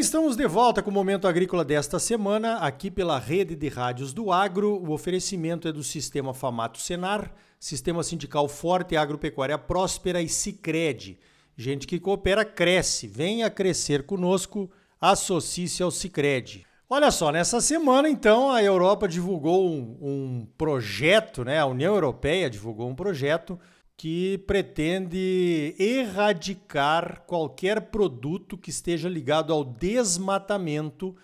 [0.00, 4.32] estamos de volta com o Momento Agrícola desta semana, aqui pela rede de rádios do
[4.32, 4.82] Agro.
[4.82, 11.18] O oferecimento é do Sistema Famato Senar, Sistema Sindical Forte, Agropecuária Próspera e Cicred.
[11.54, 13.06] Gente que coopera cresce.
[13.06, 16.64] Venha crescer conosco, associe-se ao Cicred.
[16.88, 21.58] Olha só, nessa semana, então, a Europa divulgou um, um projeto, né?
[21.58, 23.60] A União Europeia divulgou um projeto
[24.00, 31.14] que pretende erradicar qualquer produto que esteja ligado ao desmatamento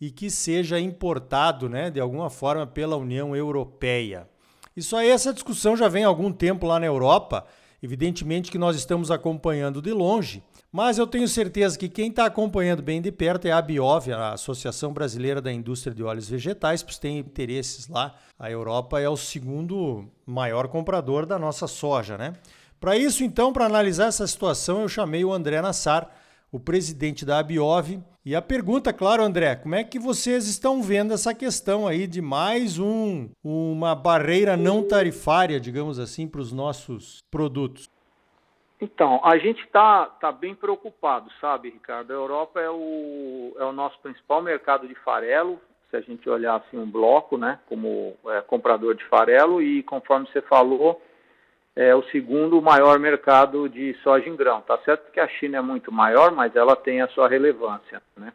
[0.00, 4.28] e que seja importado, né, de alguma forma pela União Europeia.
[4.76, 7.44] Isso aí, essa discussão já vem há algum tempo lá na Europa.
[7.82, 12.82] Evidentemente que nós estamos acompanhando de longe, mas eu tenho certeza que quem está acompanhando
[12.82, 16.98] bem de perto é a Biov, a Associação Brasileira da Indústria de Óleos Vegetais, pois
[16.98, 18.14] tem interesses lá.
[18.38, 22.34] A Europa é o segundo maior comprador da nossa soja, né?
[22.78, 26.10] Para isso, então, para analisar essa situação, eu chamei o André Nassar,
[26.52, 27.98] o presidente da Abiov.
[28.30, 32.22] E a pergunta, claro, André, como é que vocês estão vendo essa questão aí de
[32.22, 37.90] mais um, uma barreira não tarifária, digamos assim, para os nossos produtos?
[38.80, 42.12] Então, a gente está tá bem preocupado, sabe, Ricardo?
[42.12, 46.54] A Europa é o, é o nosso principal mercado de farelo, se a gente olhar
[46.54, 51.02] assim um bloco, né, como é, comprador de farelo, e conforme você falou,
[51.76, 54.60] é o segundo maior mercado de soja em grão.
[54.62, 58.32] Tá certo que a China é muito maior, mas ela tem a sua relevância, né?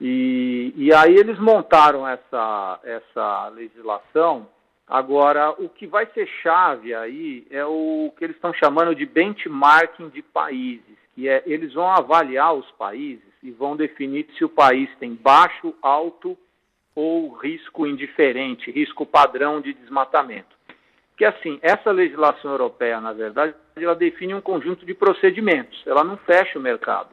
[0.00, 4.46] E, e aí eles montaram essa, essa legislação
[4.86, 10.10] Agora, o que vai ser chave aí é o que eles estão chamando de benchmarking
[10.10, 14.88] de países, que é eles vão avaliar os países e vão definir se o país
[15.00, 16.38] tem baixo, alto
[16.94, 20.55] ou risco indiferente, risco padrão de desmatamento.
[21.16, 26.16] Que assim, essa legislação europeia, na verdade, ela define um conjunto de procedimentos, ela não
[26.18, 27.08] fecha o mercado.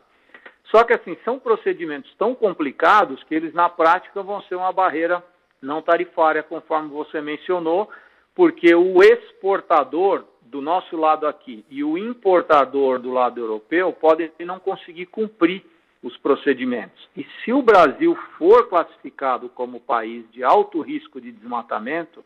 [0.66, 5.24] Só que assim, são procedimentos tão complicados que eles na prática vão ser uma barreira
[5.62, 7.90] não tarifária, conforme você mencionou,
[8.36, 14.59] porque o exportador do nosso lado aqui e o importador do lado europeu podem não
[14.59, 15.63] conseguir cumprir
[16.02, 17.08] os procedimentos.
[17.16, 22.24] E se o Brasil for classificado como país de alto risco de desmatamento,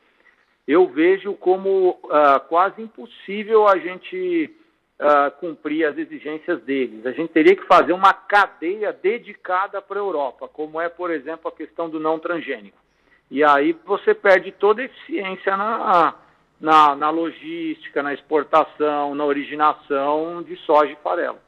[0.67, 4.53] eu vejo como uh, quase impossível a gente
[4.99, 7.05] uh, cumprir as exigências deles.
[7.05, 11.47] A gente teria que fazer uma cadeia dedicada para a Europa, como é, por exemplo,
[11.47, 12.77] a questão do não transgênico.
[13.31, 16.15] E aí você perde toda a eficiência na,
[16.59, 21.39] na, na logística, na exportação, na originação de soja e farelo.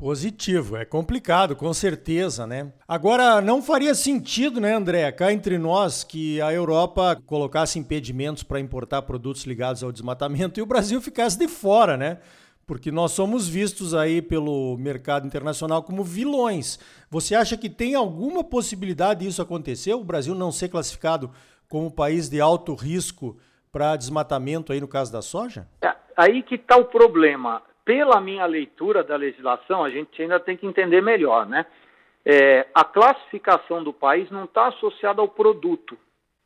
[0.00, 2.72] Positivo, é complicado, com certeza, né?
[2.88, 8.58] Agora, não faria sentido, né, André, cá entre nós, que a Europa colocasse impedimentos para
[8.58, 12.16] importar produtos ligados ao desmatamento e o Brasil ficasse de fora, né?
[12.66, 16.78] porque nós somos vistos aí pelo mercado internacional como vilões.
[17.10, 19.92] Você acha que tem alguma possibilidade disso acontecer?
[19.92, 21.32] O Brasil não ser classificado
[21.68, 23.36] como país de alto risco
[23.72, 25.66] para desmatamento aí no caso da soja?
[25.82, 27.60] É, aí que está o problema.
[27.90, 31.66] Pela minha leitura da legislação, a gente ainda tem que entender melhor, né?
[32.24, 35.98] É, a classificação do país não está associada ao produto.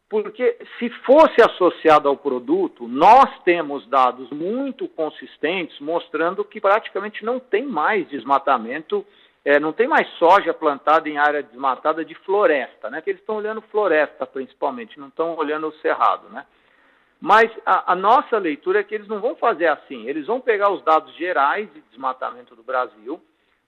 [0.08, 7.38] Porque se fosse associado ao produto, nós temos dados muito consistentes mostrando que praticamente não
[7.38, 9.04] tem mais desmatamento,
[9.44, 13.02] é, não tem mais soja plantada em área desmatada de floresta, né?
[13.02, 16.46] Que eles estão olhando floresta principalmente, não estão olhando o cerrado, né?
[17.20, 20.06] Mas a, a, nossa leitura é que eles não vão fazer assim.
[20.06, 23.20] Eles vão pegar os dados gerais de desmatamento do Brasil,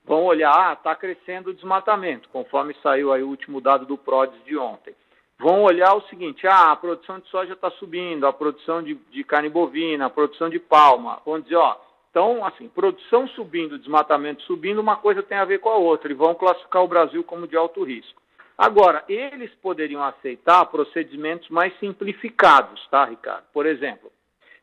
[0.05, 4.45] vão olhar, ah, está crescendo o desmatamento, conforme saiu aí o último dado do PRODES
[4.45, 4.95] de ontem
[5.39, 9.25] vão olhar o seguinte: ah, a produção de soja está subindo, a produção de, de,
[9.25, 11.21] carne bovina, a produção de palma.
[11.25, 11.77] Vão dizer, ó,
[12.11, 16.15] então, assim, produção subindo, desmatamento subindo, uma coisa tem a ver com a outra, e
[16.15, 18.21] vão classificar o Brasil como de alto risco.
[18.59, 23.45] Agora, eles poderiam aceitar procedimentos mais simplificados, tá, Ricardo?
[23.53, 24.11] Por exemplo,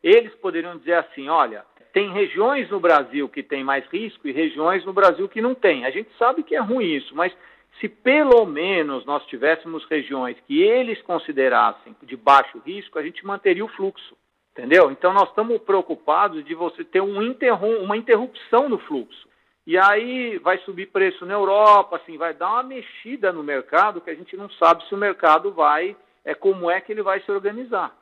[0.01, 1.63] eles poderiam dizer assim: olha,
[1.94, 5.85] tem regiões no Brasil que tem mais risco e regiões no Brasil que não tem.
[5.85, 7.31] A gente sabe que é ruim isso, mas
[7.79, 13.63] se pelo menos nós tivéssemos regiões que eles considerassem de baixo risco, a gente manteria
[13.63, 14.18] o fluxo,
[14.51, 14.91] entendeu?
[14.91, 19.27] Então nós estamos preocupados de você ter um interrom uma interrupção no fluxo.
[19.65, 24.10] E aí vai subir preço na Europa, assim, vai dar uma mexida no mercado que
[24.10, 25.95] a gente não sabe se o mercado vai,
[26.25, 27.95] é como é que ele vai se organizar.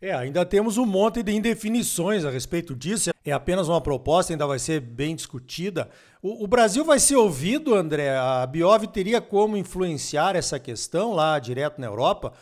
[0.00, 3.10] É, ainda temos um monte de indefinições a respeito disso.
[3.24, 5.88] É apenas uma proposta, ainda vai ser bem discutida.
[6.20, 8.10] O, o Brasil vai ser ouvido, André?
[8.18, 12.32] A Biov teria como influenciar essa questão lá direto na Europa?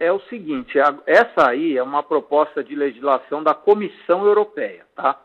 [0.00, 5.20] É o seguinte, essa aí é uma proposta de legislação da Comissão Europeia, tá?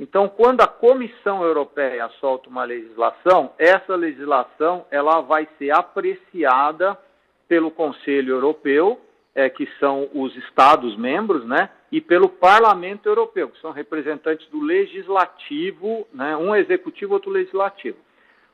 [0.00, 6.98] Então, quando a Comissão Europeia solta uma legislação, essa legislação ela vai ser apreciada
[7.46, 8.98] pelo Conselho Europeu,
[9.34, 14.62] é, que são os Estados membros, né, e pelo Parlamento Europeu, que são representantes do
[14.62, 17.98] legislativo, né, um executivo, outro legislativo.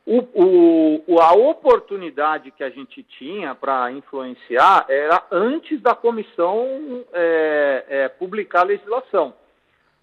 [0.04, 7.84] O, o, a oportunidade que a gente tinha para influenciar era antes da comissão é,
[7.88, 9.32] é, publicar a legislação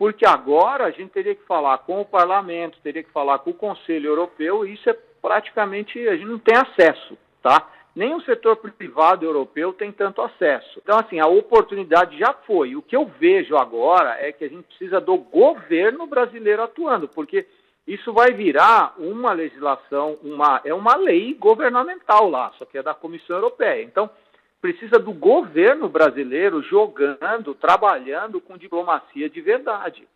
[0.03, 3.53] porque agora a gente teria que falar com o parlamento, teria que falar com o
[3.53, 7.69] Conselho Europeu, e isso é praticamente, a gente não tem acesso, tá?
[7.95, 10.81] Nem o setor privado europeu tem tanto acesso.
[10.83, 12.75] Então, assim, a oportunidade já foi.
[12.75, 17.47] O que eu vejo agora é que a gente precisa do governo brasileiro atuando, porque
[17.87, 22.93] isso vai virar uma legislação, uma, é uma lei governamental lá, só que é da
[22.93, 23.81] Comissão Europeia.
[23.81, 24.09] Então,
[24.63, 30.07] precisa do governo brasileiro jogando, trabalhando com diplomacia de verdade.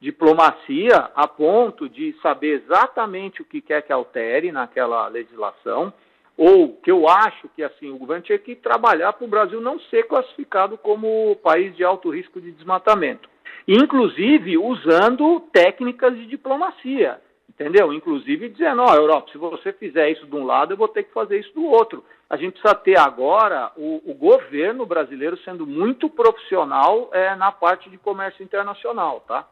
[0.00, 5.92] Diplomacia a ponto de saber exatamente o que quer que altere naquela legislação,
[6.34, 9.78] ou que eu acho que assim o governo tinha que trabalhar para o Brasil não
[9.78, 13.28] ser classificado como país de alto risco de desmatamento.
[13.68, 17.92] Inclusive usando técnicas de diplomacia, entendeu?
[17.92, 21.02] Inclusive dizendo, ó, oh, Europa, se você fizer isso de um lado, eu vou ter
[21.02, 25.66] que fazer isso do outro a gente precisa ter agora o, o governo brasileiro sendo
[25.66, 29.48] muito profissional é, na parte de comércio internacional, tá?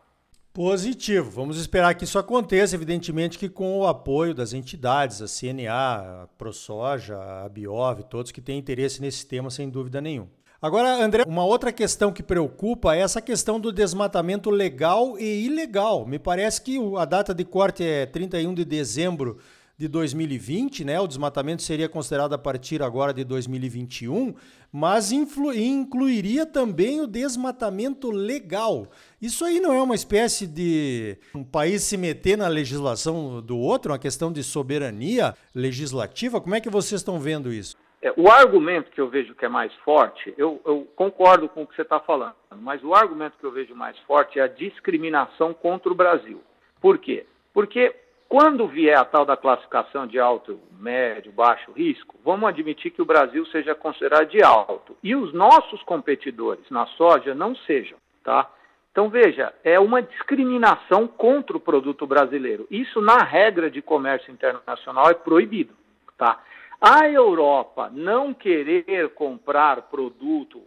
[0.55, 1.29] Positivo.
[1.29, 6.27] Vamos esperar que isso aconteça, evidentemente que com o apoio das entidades, a CNA, a
[6.39, 10.31] ProSoja, a Biov, todos que têm interesse nesse tema, sem dúvida nenhuma.
[10.61, 16.07] Agora, André, uma outra questão que preocupa é essa questão do desmatamento legal e ilegal.
[16.07, 19.39] Me parece que a data de corte é 31 de dezembro
[19.79, 20.99] de 2020, né?
[20.99, 24.35] O desmatamento seria considerado a partir agora de 2021,
[24.73, 28.89] mas incluiria também o desmatamento legal.
[29.23, 33.93] Isso aí não é uma espécie de um país se meter na legislação do outro,
[33.93, 36.41] uma questão de soberania legislativa?
[36.41, 37.77] Como é que vocês estão vendo isso?
[38.03, 41.67] É, o argumento que eu vejo que é mais forte, eu, eu concordo com o
[41.67, 45.55] que você está falando, mas o argumento que eu vejo mais forte é a discriminação
[45.55, 46.41] contra o Brasil.
[46.81, 47.27] Por quê?
[47.53, 47.95] Porque
[48.29, 53.07] quando vier a tal da classificação de alto, médio, baixo risco, vamos admitir que o
[53.07, 58.51] Brasil seja considerado de alto e os nossos competidores na soja não sejam, tá?
[58.93, 62.67] Então veja, é uma discriminação contra o produto brasileiro.
[62.71, 65.73] Isso na regra de comércio internacional é proibido,
[66.19, 66.39] tá?
[66.81, 70.63] A Europa não querer comprar produto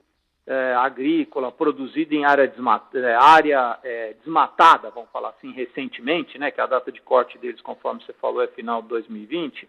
[0.52, 6.52] é, agrícola produzida em área, desmat é, área é, desmatada, vamos falar assim, recentemente, né,
[6.52, 9.66] que a data de corte deles, conforme você falou, é final de 2020,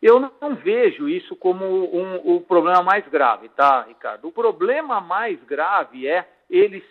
[0.00, 4.28] eu não vejo isso como um, o problema mais grave, tá, Ricardo?
[4.28, 6.84] O problema mais grave é eles,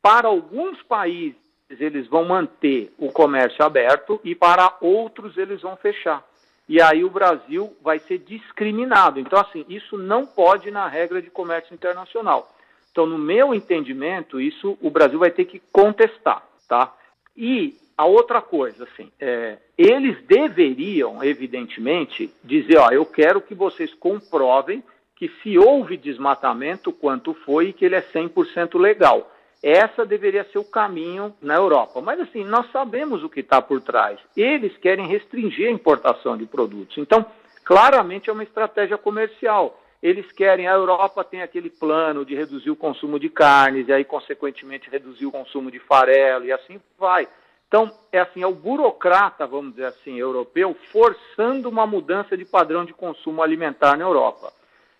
[0.00, 1.36] para alguns países,
[1.68, 6.24] eles vão manter o comércio aberto e para outros eles vão fechar.
[6.66, 9.20] E aí o Brasil vai ser discriminado.
[9.20, 12.48] Então, assim, isso não pode na regra de comércio internacional.
[12.90, 16.94] Então, no meu entendimento, isso o Brasil vai ter que contestar, tá?
[17.36, 23.92] E a outra coisa, assim, é, eles deveriam, evidentemente, dizer, ó, eu quero que vocês
[23.94, 24.82] comprovem
[25.16, 29.28] que se houve desmatamento, quanto foi, e que ele é 100% legal.
[29.60, 32.00] Essa deveria ser o caminho na Europa.
[32.00, 34.20] Mas, assim, nós sabemos o que está por trás.
[34.36, 36.96] Eles querem restringir a importação de produtos.
[36.98, 37.26] Então,
[37.64, 42.76] claramente é uma estratégia comercial eles querem, a Europa tem aquele plano de reduzir o
[42.76, 47.28] consumo de carnes, e aí, consequentemente, reduzir o consumo de farelo, e assim vai.
[47.66, 52.84] Então, é assim, é o burocrata, vamos dizer assim, europeu, forçando uma mudança de padrão
[52.84, 54.52] de consumo alimentar na Europa.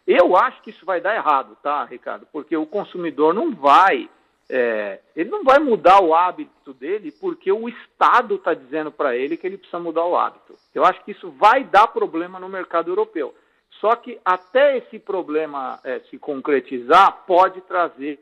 [0.06, 2.26] Eu acho que isso vai dar errado, tá, Ricardo?
[2.32, 4.08] Porque o consumidor não vai,
[4.50, 9.36] é, ele não vai mudar o hábito dele porque o Estado está dizendo para ele
[9.36, 10.54] que ele precisa mudar o hábito.
[10.74, 13.34] Eu acho que isso vai dar problema no mercado europeu.
[13.80, 18.18] Só que até esse problema é, se concretizar, pode trazer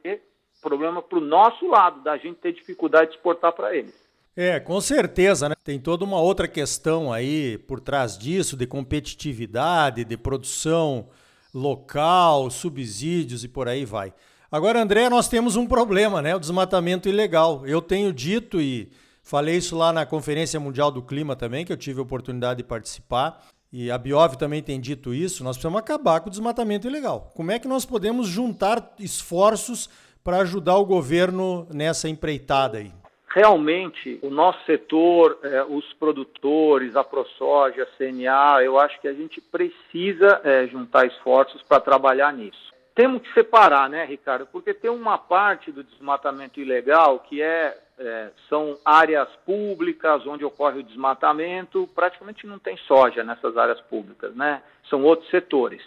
[0.61, 3.95] problema para o nosso lado, da gente ter dificuldade de exportar para eles.
[4.37, 5.55] É, com certeza, né?
[5.63, 11.09] Tem toda uma outra questão aí por trás disso, de competitividade, de produção
[11.55, 14.13] local, subsídios e por aí vai.
[14.51, 16.35] Agora, André, nós temos um problema, né?
[16.37, 17.67] O desmatamento ilegal.
[17.67, 18.91] Eu tenho dito e
[19.23, 22.65] falei isso lá na Conferência Mundial do Clima também, que eu tive a oportunidade de
[22.65, 23.43] participar
[23.73, 27.33] e a Biov também tem dito isso, nós precisamos acabar com o desmatamento ilegal.
[27.35, 29.89] Como é que nós podemos juntar esforços
[30.23, 32.93] para ajudar o governo nessa empreitada aí?
[33.35, 39.13] Realmente, o nosso setor, é, os produtores, a ProSoja, a CNA, eu acho que a
[39.13, 42.75] gente precisa é, juntar esforços para trabalhar nisso.
[42.97, 44.47] Temos que separar, né, Ricardo?
[44.47, 50.81] Porque tem uma parte do desmatamento ilegal que é, é, são áreas públicas onde ocorre
[50.81, 54.63] o desmatamento, praticamente não tem soja nessas áreas públicas, né?
[54.89, 55.83] São outros setores.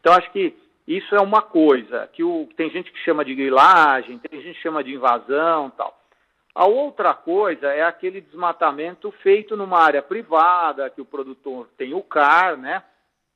[0.00, 0.56] Então, acho que
[0.88, 4.62] isso é uma coisa, que o, tem gente que chama de grilagem, tem gente que
[4.62, 5.94] chama de invasão tal.
[6.54, 12.02] A outra coisa é aquele desmatamento feito numa área privada, que o produtor tem o
[12.02, 12.82] CAR, né?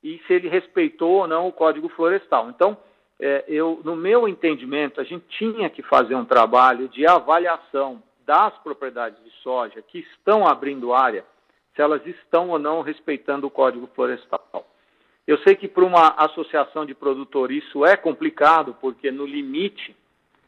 [0.03, 2.49] E se ele respeitou ou não o Código Florestal.
[2.49, 2.77] Então,
[3.21, 8.57] é, eu, no meu entendimento, a gente tinha que fazer um trabalho de avaliação das
[8.59, 11.25] propriedades de soja que estão abrindo área,
[11.75, 14.67] se elas estão ou não respeitando o Código Florestal.
[15.27, 19.95] Eu sei que para uma associação de produtores isso é complicado, porque no limite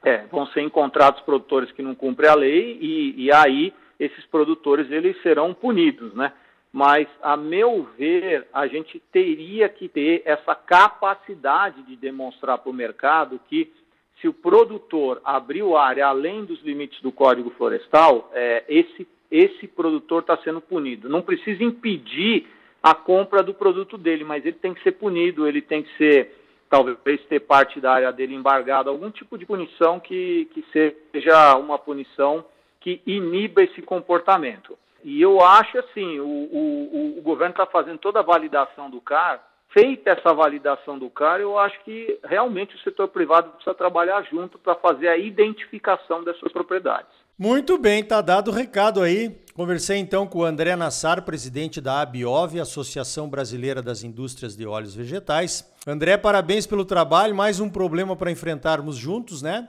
[0.02, 4.90] é, vão ser encontrados produtores que não cumprem a lei e, e aí esses produtores
[4.90, 6.32] eles serão punidos, né?
[6.72, 12.74] Mas, a meu ver, a gente teria que ter essa capacidade de demonstrar para o
[12.74, 13.72] mercado que
[14.20, 20.20] se o produtor abriu área além dos limites do Código Florestal, é, esse, esse produtor
[20.20, 21.08] está sendo punido.
[21.08, 22.46] Não precisa impedir
[22.82, 26.34] a compra do produto dele, mas ele tem que ser punido, ele tem que ser,
[26.68, 30.64] talvez, ter parte da área dele embargada, algum tipo de punição que, que
[31.12, 32.44] seja uma punição
[32.78, 34.78] que iniba esse comportamento.
[35.04, 39.40] E eu acho assim, o, o, o governo está fazendo toda a validação do CAR,
[39.72, 44.58] feita essa validação do CAR, eu acho que realmente o setor privado precisa trabalhar junto
[44.58, 47.10] para fazer a identificação dessas propriedades.
[47.38, 49.34] Muito bem, tá dado o recado aí.
[49.54, 54.94] Conversei então com o André Nassar, presidente da ABIOV, Associação Brasileira das Indústrias de Óleos
[54.94, 55.64] Vegetais.
[55.86, 59.68] André, parabéns pelo trabalho, mais um problema para enfrentarmos juntos, né?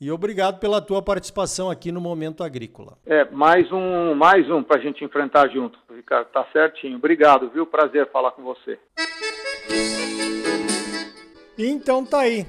[0.00, 2.96] E obrigado pela tua participação aqui no Momento Agrícola.
[3.04, 6.28] É, mais um, mais um para a gente enfrentar junto, Ricardo.
[6.28, 6.96] Tá certinho.
[6.96, 7.66] Obrigado, viu?
[7.66, 8.78] Prazer falar com você.
[11.58, 12.46] Então tá aí.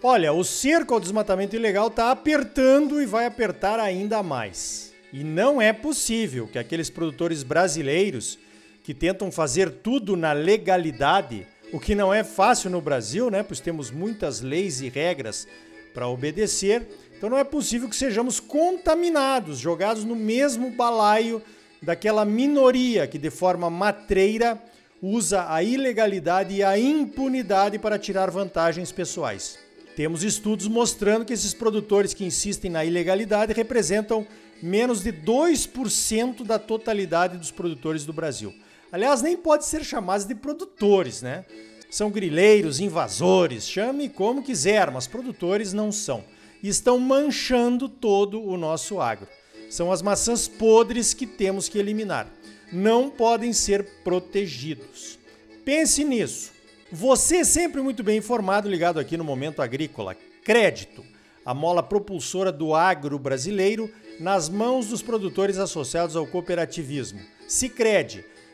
[0.00, 4.94] Olha, o cerco ao desmatamento ilegal está apertando e vai apertar ainda mais.
[5.12, 8.38] E não é possível que aqueles produtores brasileiros
[8.84, 13.42] que tentam fazer tudo na legalidade, o que não é fácil no Brasil, né?
[13.42, 15.48] Pois temos muitas leis e regras
[15.92, 16.86] para obedecer.
[17.16, 21.42] Então não é possível que sejamos contaminados, jogados no mesmo balaio
[21.80, 24.60] daquela minoria que de forma matreira
[25.00, 29.58] usa a ilegalidade e a impunidade para tirar vantagens pessoais.
[29.96, 34.26] Temos estudos mostrando que esses produtores que insistem na ilegalidade representam
[34.62, 38.54] menos de 2% da totalidade dos produtores do Brasil.
[38.92, 41.44] Aliás, nem pode ser chamados de produtores, né?
[41.92, 46.24] São grileiros, invasores, chame como quiser, mas produtores não são.
[46.62, 49.28] E estão manchando todo o nosso agro.
[49.68, 52.32] São as maçãs podres que temos que eliminar.
[52.72, 55.18] Não podem ser protegidos.
[55.66, 56.52] Pense nisso.
[56.90, 60.16] Você é sempre muito bem informado, ligado aqui no Momento Agrícola.
[60.42, 61.04] Crédito,
[61.44, 67.20] a mola propulsora do agro brasileiro nas mãos dos produtores associados ao cooperativismo.
[67.46, 68.24] Sicredi,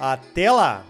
[0.00, 0.82] Até lá!